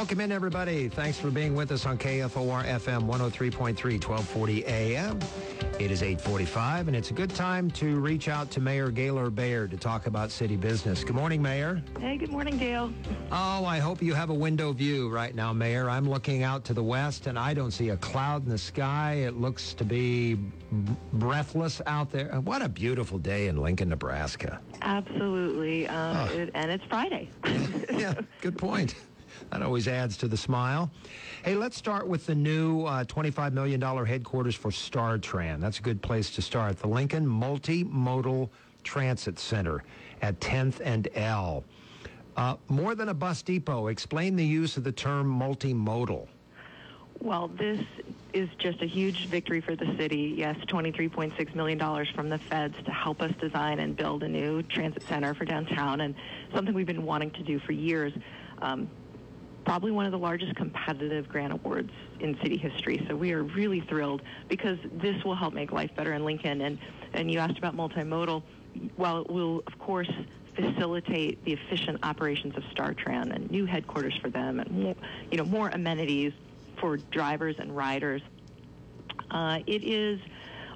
[0.00, 0.88] Welcome in, everybody.
[0.88, 5.18] Thanks for being with us on KFOR FM 103.3, 1240 AM.
[5.78, 9.70] It is 845, and it's a good time to reach out to Mayor Gaylor Baird
[9.72, 11.04] to talk about city business.
[11.04, 11.82] Good morning, Mayor.
[11.98, 12.90] Hey, good morning, Dale.
[13.30, 15.90] Oh, I hope you have a window view right now, Mayor.
[15.90, 19.16] I'm looking out to the west, and I don't see a cloud in the sky.
[19.26, 20.38] It looks to be
[21.12, 22.40] breathless out there.
[22.40, 24.60] What a beautiful day in Lincoln, Nebraska.
[24.80, 25.86] Absolutely.
[25.88, 27.28] Um, it, and it's Friday.
[27.92, 28.94] yeah, good point.
[29.50, 30.90] That always adds to the smile.
[31.44, 35.60] Hey, let's start with the new uh, $25 million headquarters for StarTran.
[35.60, 36.78] That's a good place to start.
[36.78, 38.48] The Lincoln Multimodal
[38.84, 39.82] Transit Center
[40.22, 41.64] at 10th and L.
[42.36, 46.28] Uh, more than a bus depot, explain the use of the term multimodal.
[47.20, 47.80] well, this
[48.32, 50.34] is just a huge victory for the city.
[50.36, 55.02] Yes, $23.6 million from the feds to help us design and build a new transit
[55.08, 56.14] center for downtown, and
[56.54, 58.12] something we've been wanting to do for years.
[58.62, 58.88] Um,
[59.70, 63.06] probably one of the largest competitive grant awards in city history.
[63.06, 66.60] So we are really thrilled because this will help make life better in Lincoln.
[66.62, 66.76] And,
[67.12, 68.42] and you asked about multimodal.
[68.96, 70.10] Well, it will, of course,
[70.56, 74.96] facilitate the efficient operations of StarTran and new headquarters for them and more,
[75.30, 76.32] you know, more amenities
[76.80, 78.22] for drivers and riders.
[79.30, 80.18] Uh, it is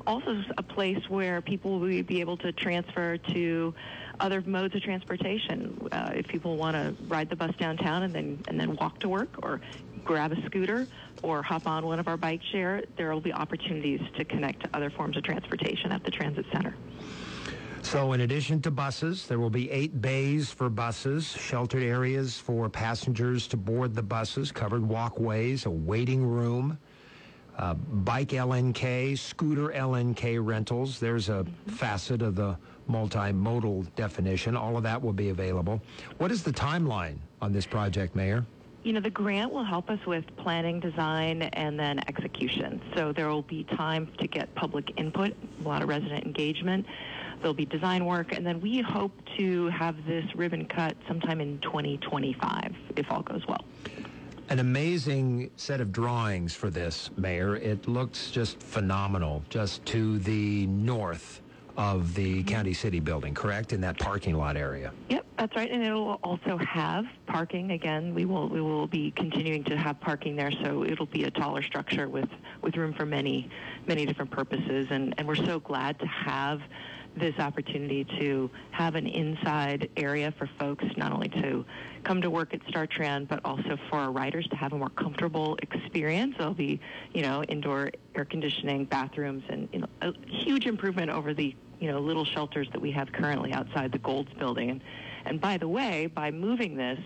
[0.07, 3.75] also a place where people will be able to transfer to
[4.21, 5.89] other modes of transportation.
[5.91, 9.09] Uh, if people want to ride the bus downtown and then and then walk to
[9.09, 9.61] work, or
[10.05, 10.87] grab a scooter,
[11.23, 14.69] or hop on one of our bike share, there will be opportunities to connect to
[14.75, 16.75] other forms of transportation at the transit center.
[17.83, 22.71] So, in addition to buses, there will be eight bays for buses, sheltered areas for
[22.71, 26.79] passengers to board the buses, covered walkways, a waiting room,
[27.59, 30.99] uh, bike LNK, scooter LNK rentals.
[30.99, 32.57] There's a facet of the
[32.91, 34.57] multimodal definition.
[34.57, 35.81] All of that will be available.
[36.19, 38.45] What is the timeline on this project, Mayor?
[38.83, 42.83] You know, the grant will help us with planning, design, and then execution.
[42.95, 45.35] So there will be time to get public input,
[45.65, 46.85] a lot of resident engagement.
[47.39, 51.59] There'll be design work, and then we hope to have this ribbon cut sometime in
[51.61, 53.65] 2025, if all goes well.
[54.51, 57.57] An amazing set of drawings for this, Mayor.
[57.57, 61.41] It looks just phenomenal, just to the north
[61.77, 62.49] of the mm-hmm.
[62.49, 63.73] county city building, correct?
[63.73, 64.93] In that parking lot area.
[65.09, 67.73] Yep, that's right, and it'll also have parking.
[67.73, 71.31] Again, we will we will be continuing to have parking there, so it'll be a
[71.31, 72.29] taller structure with
[72.63, 73.51] with room for many
[73.87, 76.61] many different purposes, and and we're so glad to have
[77.17, 81.65] this opportunity to have an inside area for folks not only to
[82.03, 84.91] come to work at Star StarTran, but also for our riders to have a more
[84.91, 86.35] comfortable experience.
[86.39, 86.81] There'll be,
[87.13, 91.91] you know, indoor air conditioning, bathrooms, and you know, a huge improvement over the, you
[91.91, 94.71] know, little shelters that we have currently outside the Golds building.
[94.71, 94.83] And,
[95.25, 96.99] and by the way, by moving this,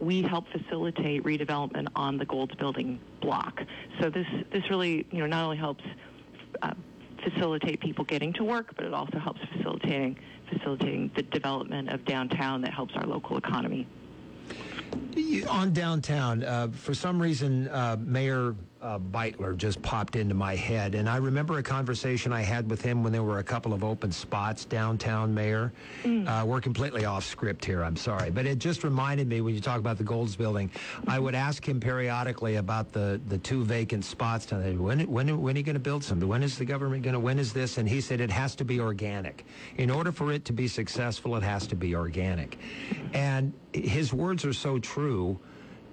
[0.00, 3.60] we help facilitate redevelopment on the Golds building block.
[4.00, 5.84] So this this really, you know, not only helps
[7.24, 10.18] facilitate people getting to work, but it also helps facilitating
[10.52, 13.86] facilitating the development of downtown that helps our local economy.
[15.48, 20.94] On downtown, uh, for some reason, uh, Mayor uh, Beutler just popped into my head,
[20.94, 23.82] and I remember a conversation I had with him when there were a couple of
[23.82, 25.72] open spots downtown, Mayor.
[26.04, 29.60] Uh, we're completely off script here, I'm sorry, but it just reminded me when you
[29.62, 30.70] talk about the Golds Building,
[31.08, 34.82] I would ask him periodically about the, the two vacant spots down.
[34.82, 36.28] When, when, when are you going to build something?
[36.28, 37.78] When is the government going to, when is this?
[37.78, 39.46] And he said it has to be organic.
[39.78, 42.58] In order for it to be successful, it has to be organic.
[43.14, 45.40] And his words are so true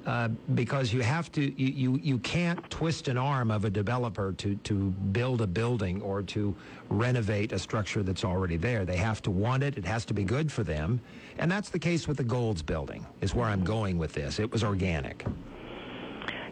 [0.05, 4.31] uh, because you have to you, you you can't twist an arm of a developer
[4.33, 6.55] to to build a building or to
[6.89, 8.83] renovate a structure that's already there.
[8.85, 9.77] They have to want it.
[9.77, 10.99] It has to be good for them,
[11.37, 13.05] and that's the case with the Golds building.
[13.21, 14.39] Is where I'm going with this.
[14.39, 15.25] It was organic.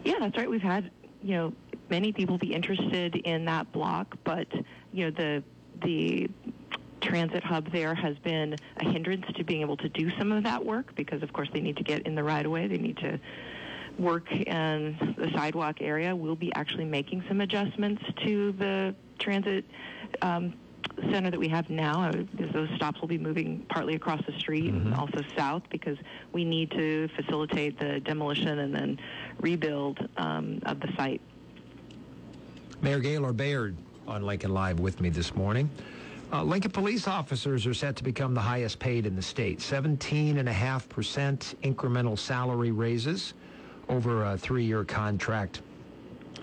[0.04, 0.48] Yeah, that's right.
[0.48, 0.90] We've had
[1.22, 1.52] you know
[1.88, 4.46] many people be interested in that block, but
[4.92, 5.42] you know the
[5.82, 6.30] the
[7.00, 10.64] transit hub there has been a hindrance to being able to do some of that
[10.64, 12.66] work because of course they need to get in the right of way.
[12.66, 13.18] They need to
[13.98, 16.14] work in the sidewalk area.
[16.14, 19.64] We'll be actually making some adjustments to the transit
[20.22, 20.54] um,
[21.10, 22.12] center that we have now, uh,
[22.52, 25.96] those stops will be moving partly across the street and also south, because
[26.32, 28.98] we need to facilitate the demolition and then
[29.40, 31.20] rebuild um, of the site.
[32.82, 33.76] Mayor Gaylor Baird
[34.06, 35.70] on Lincoln Live with me this morning.
[36.32, 39.58] Uh, Lincoln police officers are set to become the highest paid in the state.
[39.58, 40.44] 17.5%
[41.64, 43.34] incremental salary raises
[43.88, 45.62] over a three-year contract.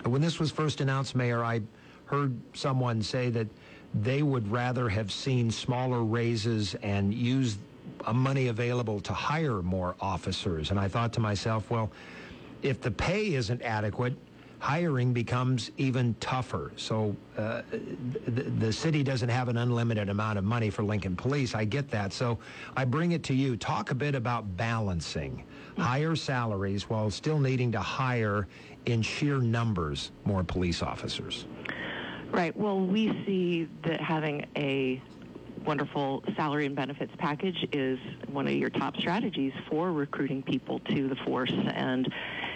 [0.04, 1.62] When this was first announced, Mayor, I
[2.04, 3.46] heard someone say that
[3.94, 7.56] they would rather have seen smaller raises and use
[8.04, 10.70] uh, money available to hire more officers.
[10.70, 11.90] And I thought to myself, well,
[12.60, 14.14] if the pay isn't adequate,
[14.58, 16.72] hiring becomes even tougher.
[16.76, 17.62] So uh,
[18.26, 21.54] the, the city doesn't have an unlimited amount of money for Lincoln Police.
[21.54, 22.12] I get that.
[22.12, 22.38] So
[22.76, 23.56] I bring it to you.
[23.56, 25.44] Talk a bit about balancing
[25.78, 28.48] higher salaries while still needing to hire
[28.86, 31.46] in sheer numbers more police officers.
[32.30, 32.56] Right.
[32.56, 35.00] Well, we see that having a
[35.64, 37.98] wonderful salary and benefits package is
[38.30, 42.10] one of your top strategies for recruiting people to the force and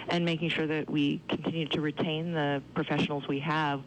[0.09, 3.81] and making sure that we continue to retain the professionals we have.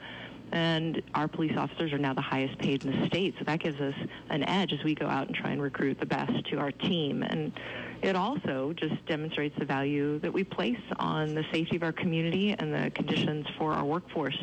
[0.53, 3.81] And our police officers are now the highest paid in the state, so that gives
[3.81, 3.95] us
[4.31, 7.25] an edge as we go out and try and recruit the best to our team.
[7.25, 7.53] And
[8.01, 12.55] it also just demonstrates the value that we place on the safety of our community
[12.57, 14.39] and the conditions for our workforce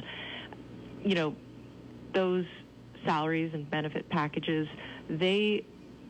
[1.04, 1.36] you know,
[2.14, 2.46] those
[3.06, 4.68] salaries and benefit packages,
[5.10, 5.66] they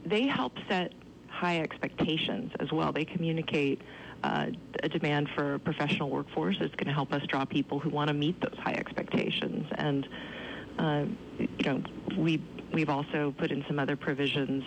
[0.06, 0.94] they help set
[1.30, 2.92] high expectations as well.
[2.92, 3.81] They communicate
[4.23, 4.47] uh,
[4.81, 6.57] a demand for a professional workforce.
[6.59, 9.67] It's going to help us draw people who want to meet those high expectations.
[9.75, 10.07] And
[10.79, 11.05] uh,
[11.37, 11.83] you know,
[12.17, 12.41] we
[12.71, 14.63] we've also put in some other provisions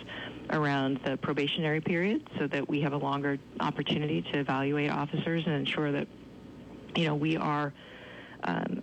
[0.51, 5.53] around the probationary period so that we have a longer opportunity to evaluate officers and
[5.55, 6.07] ensure that
[6.95, 7.73] you know we are
[8.43, 8.81] um,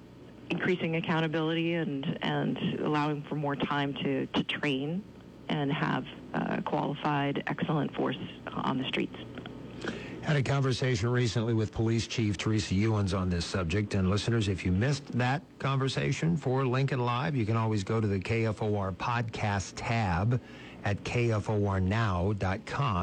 [0.51, 5.03] increasing accountability and, and allowing for more time to, to train
[5.49, 6.05] and have
[6.35, 8.19] uh, qualified, excellent force
[8.53, 9.17] on the streets.
[10.25, 13.93] Had a conversation recently with Police Chief Teresa Ewins on this subject.
[13.93, 18.07] And listeners, if you missed that conversation for Lincoln Live, you can always go to
[18.07, 20.41] the KFOR podcast tab
[20.87, 21.51] at kfornow.com.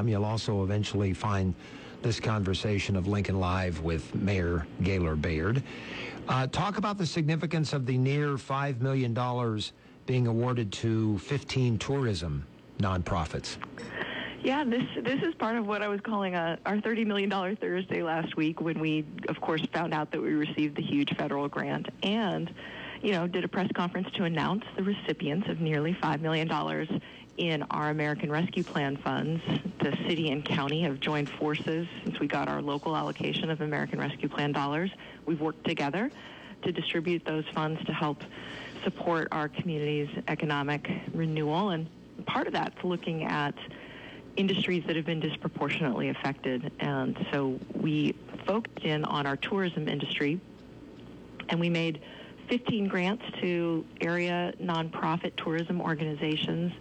[0.07, 1.53] You'll also eventually find
[2.01, 5.62] this conversation of Lincoln Live with Mayor Gaylor Baird.
[6.27, 9.13] Uh, talk about the significance of the near $5 million
[10.07, 12.47] being awarded to 15 tourism
[12.79, 13.57] nonprofits.
[14.44, 18.02] Yeah, this this is part of what I was calling a, our $30 million Thursday
[18.02, 21.90] last week when we, of course, found out that we received the huge federal grant
[22.02, 22.52] and,
[23.04, 26.50] you know, did a press conference to announce the recipients of nearly $5 million
[27.38, 29.44] in our American Rescue Plan funds.
[29.80, 34.00] The city and county have joined forces since we got our local allocation of American
[34.00, 34.90] Rescue Plan dollars.
[35.28, 36.10] We've worked together
[36.64, 38.24] to distribute those funds to help
[38.84, 41.70] support our community's economic renewal.
[41.70, 41.88] And
[42.26, 43.54] part of that's looking at
[44.38, 46.72] industries that have been disproportionately affected.
[46.80, 48.13] And so we
[48.45, 50.39] focused in on our tourism industry
[51.50, 52.01] and we made
[52.48, 56.74] 15 grants to area nonprofit tourism organizations,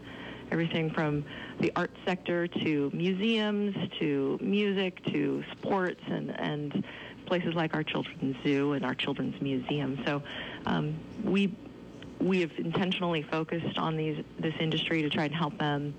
[0.50, 1.25] everything from
[1.61, 6.85] the art sector to museums to music to sports and, and
[7.26, 10.02] places like our children's zoo and our children's museum.
[10.05, 10.23] So
[10.67, 11.55] um, we
[12.19, 15.94] we have intentionally focused on these this industry to try and help them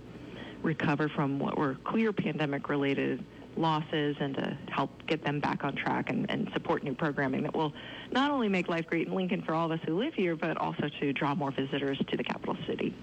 [0.64, 3.24] recover from what were clear pandemic related
[3.58, 7.54] losses and to help get them back on track and, and support new programming that
[7.54, 7.74] will
[8.12, 10.58] not only make life great in Lincoln for all of us who live here, but
[10.58, 12.94] also to draw more visitors to the capital city.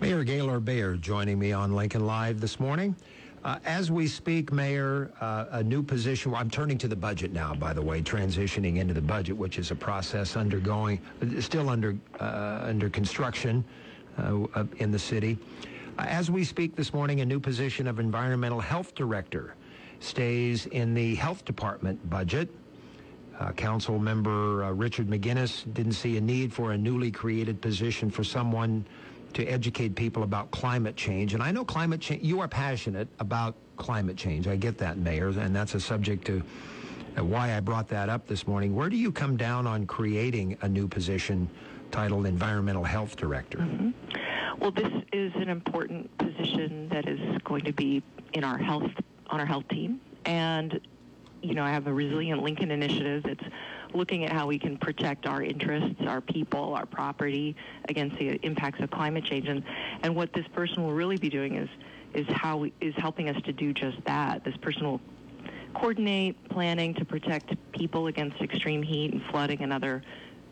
[0.00, 2.96] Mayor Gaylor Baird joining me on Lincoln Live this morning.
[3.44, 6.34] Uh, as we speak, Mayor, uh, a new position.
[6.34, 9.70] I'm turning to the budget now, by the way, transitioning into the budget, which is
[9.70, 10.98] a process undergoing,
[11.40, 13.62] still under uh, under construction
[14.16, 15.36] uh, in the city.
[15.98, 19.54] As we speak this morning, a new position of environmental health director
[20.00, 22.48] stays in the health department budget.
[23.38, 28.10] Uh, Council member uh, Richard Meginnis didn't see a need for a newly created position
[28.10, 28.84] for someone
[29.34, 31.34] to educate people about climate change.
[31.34, 34.46] And I know climate change, you are passionate about climate change.
[34.46, 36.42] I get that, Mayor, and that's a subject to
[37.18, 38.74] uh, why I brought that up this morning.
[38.74, 41.48] Where do you come down on creating a new position
[41.90, 43.92] titled Environmental Health Director?
[44.58, 48.90] Well, this is an important position that is going to be in our health
[49.28, 50.80] on our health team, and
[51.42, 53.44] you know I have a resilient Lincoln initiative that's
[53.94, 57.56] looking at how we can protect our interests, our people, our property
[57.88, 59.64] against the impacts of climate change, and
[60.02, 61.68] and what this person will really be doing is
[62.14, 64.44] is how we, is helping us to do just that.
[64.44, 65.00] This person will
[65.74, 70.02] coordinate planning to protect people against extreme heat and flooding and other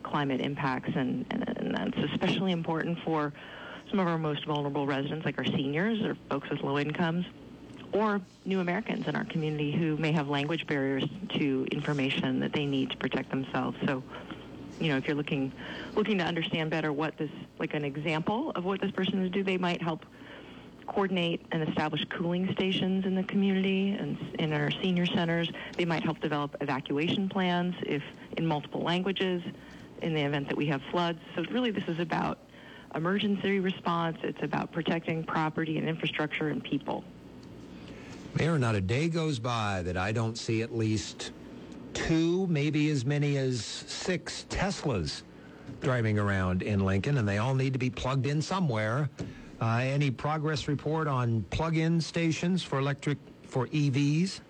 [0.03, 3.33] climate impacts, and, and, and that's especially important for
[3.93, 7.27] some of our most vulnerable residents, like our seniors or folks with low incomes,
[7.91, 12.65] or new Americans in our community who may have language barriers to information that they
[12.65, 13.77] need to protect themselves.
[13.85, 14.01] So,
[14.79, 15.51] you know, if you're looking
[15.93, 19.43] looking to understand better what this, like an example of what this person would do,
[19.43, 20.07] they might help
[20.87, 25.51] coordinate and establish cooling stations in the community and in our senior centers.
[25.77, 28.01] They might help develop evacuation plans if
[28.37, 29.43] in multiple languages
[30.01, 31.19] in the event that we have floods.
[31.35, 32.39] So really this is about
[32.95, 34.17] emergency response.
[34.23, 37.03] It's about protecting property and infrastructure and people.
[38.37, 41.31] Mayor, not a day goes by that I don't see at least
[41.93, 45.21] two, maybe as many as six Teslas
[45.81, 49.09] driving around in Lincoln, and they all need to be plugged in somewhere.
[49.61, 54.41] Uh, any progress report on plug-in stations for electric for EVs?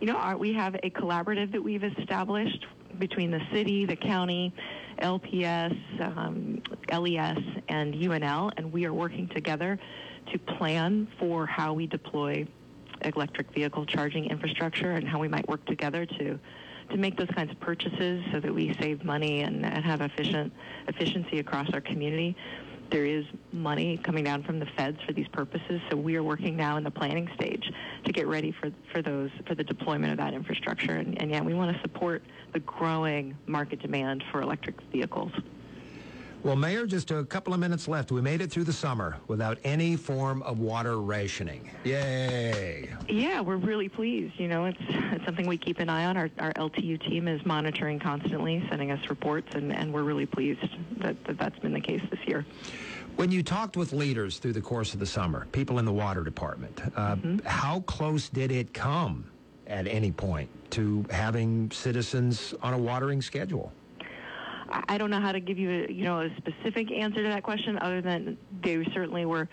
[0.00, 2.66] You know, our, we have a collaborative that we've established
[2.98, 4.52] between the city, the county,
[5.00, 6.62] LPS, um,
[6.92, 7.38] LES,
[7.68, 9.78] and UNL, and we are working together
[10.32, 12.46] to plan for how we deploy
[13.02, 16.38] electric vehicle charging infrastructure and how we might work together to
[16.90, 20.50] to make those kinds of purchases so that we save money and, and have efficient
[20.86, 22.34] efficiency across our community.
[22.90, 26.56] There is money coming down from the feds for these purposes, so we are working
[26.56, 27.70] now in the planning stage
[28.04, 30.92] to get ready for, for those for the deployment of that infrastructure.
[30.92, 35.32] And, and yeah, we want to support the growing market demand for electric vehicles.
[36.44, 38.12] Well, Mayor, just a couple of minutes left.
[38.12, 41.68] We made it through the summer without any form of water rationing.
[41.82, 42.88] Yay!
[43.08, 44.38] Yeah, we're really pleased.
[44.38, 46.16] You know, it's, it's something we keep an eye on.
[46.16, 50.60] Our, our LTU team is monitoring constantly, sending us reports, and, and we're really pleased
[50.98, 52.46] that, that that's been the case this year.
[53.16, 56.22] When you talked with leaders through the course of the summer, people in the water
[56.22, 57.16] department, uh,
[57.46, 59.28] how close did it come
[59.66, 63.72] at any point to having citizens on a watering schedule?
[64.70, 67.42] I don't know how to give you a, you know a specific answer to that
[67.42, 69.48] question, other than they certainly were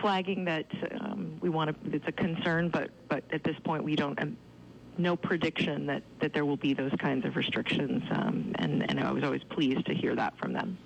[0.00, 0.66] flagging that
[1.00, 1.96] um, we want to.
[1.96, 4.20] It's a concern, but but at this point we don't.
[4.20, 4.36] Um,
[5.00, 9.12] no prediction that, that there will be those kinds of restrictions, um, and, and I
[9.12, 10.76] was always pleased to hear that from them.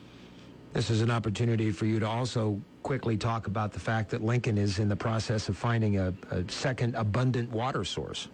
[0.74, 4.58] This is an opportunity for you to also quickly talk about the fact that Lincoln
[4.58, 8.28] is in the process of finding a, a second abundant water source.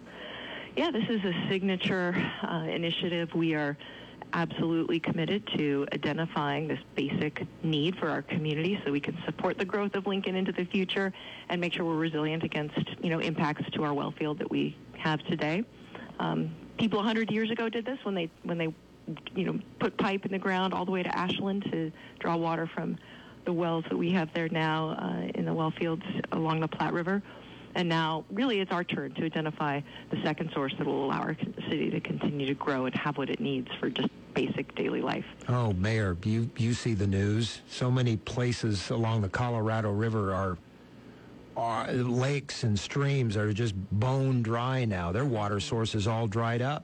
[0.75, 3.33] Yeah, this is a signature uh, initiative.
[3.33, 3.77] We are
[4.33, 9.65] absolutely committed to identifying this basic need for our community so we can support the
[9.65, 11.11] growth of Lincoln into the future
[11.49, 14.77] and make sure we're resilient against, you know, impacts to our well field that we
[14.97, 15.63] have today.
[16.19, 18.73] Um, people 100 years ago did this when they when they
[19.35, 22.69] you know put pipe in the ground all the way to Ashland to draw water
[22.73, 22.97] from
[23.45, 26.93] the wells that we have there now uh, in the well fields along the Platte
[26.93, 27.21] River.
[27.75, 31.37] And now, really, it's our turn to identify the second source that will allow our
[31.69, 35.25] city to continue to grow and have what it needs for just basic daily life.
[35.47, 37.61] Oh, Mayor, you, you see the news.
[37.69, 40.57] So many places along the Colorado River are,
[41.55, 45.11] are lakes and streams are just bone dry now.
[45.11, 46.83] Their water source is all dried up.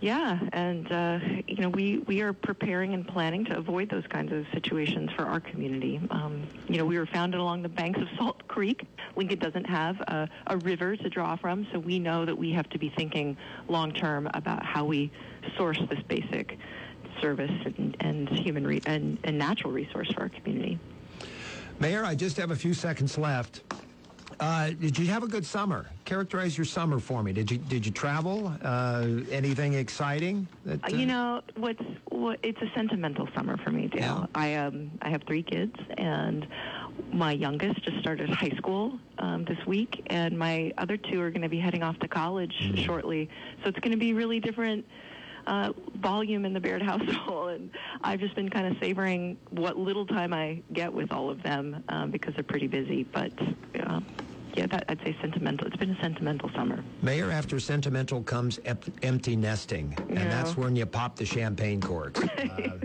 [0.00, 4.32] Yeah, and uh, you know we we are preparing and planning to avoid those kinds
[4.32, 5.98] of situations for our community.
[6.10, 6.43] Um,
[6.74, 8.84] you know, we were founded along the banks of Salt Creek.
[9.14, 12.68] Lincoln doesn't have a, a river to draw from, so we know that we have
[12.70, 13.36] to be thinking
[13.68, 15.12] long term about how we
[15.56, 16.58] source this basic
[17.22, 20.76] service and, and human re- and, and natural resource for our community.
[21.78, 23.62] Mayor, I just have a few seconds left.
[24.40, 25.86] Uh, did you have a good summer?
[26.04, 27.32] Characterize your summer for me.
[27.32, 28.52] Did you did you travel?
[28.62, 30.46] Uh, anything exciting?
[30.64, 34.00] That, Uh, You know, what's what, it's a sentimental summer for me, Dale.
[34.00, 34.26] Yeah.
[34.34, 36.46] I um I have three kids, and
[37.12, 41.42] my youngest just started high school um, this week, and my other two are going
[41.42, 43.28] to be heading off to college shortly.
[43.62, 44.84] So it's going to be really different.
[45.46, 47.70] Uh, volume in the Baird household, and
[48.02, 51.84] I've just been kind of savoring what little time I get with all of them
[51.90, 53.04] um, because they're pretty busy.
[53.04, 53.30] But
[53.78, 54.00] uh,
[54.56, 55.66] yeah, that, I'd say sentimental.
[55.66, 56.82] It's been a sentimental summer.
[57.02, 60.28] Mayor, after sentimental comes ep- empty nesting, and Yeah.
[60.28, 62.20] that's when you pop the champagne corks.
[62.38, 62.78] Uh,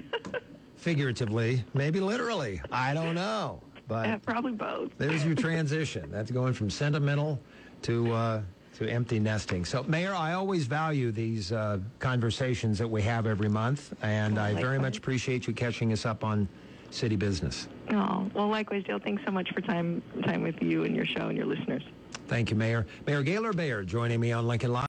[0.77, 2.61] figuratively, maybe literally.
[2.71, 4.89] I don't know, but Uh, probably both.
[4.97, 6.09] there's your transition.
[6.09, 7.37] That's going from sentimental
[7.83, 8.41] to uh,
[8.77, 9.65] to empty nesting.
[9.65, 14.53] So, Mayor, I always value these uh, conversations that we have every month, and I
[14.53, 16.47] very much appreciate you catching us up on
[16.91, 17.67] city business.
[17.91, 18.99] Oh, well, likewise, Dale.
[18.99, 21.83] Thanks so much for time time with you and your show and your listeners.
[22.27, 22.85] Thank you, Mayor.
[23.07, 24.77] Mayor Gaylor Baird joining me on Lincoln Live.